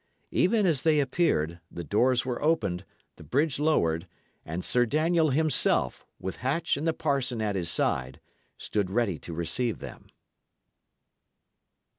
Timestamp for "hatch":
6.37-6.75